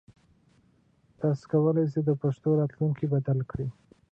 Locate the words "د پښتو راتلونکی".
2.05-3.05